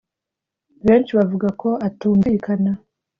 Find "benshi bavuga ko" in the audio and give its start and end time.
0.85-1.69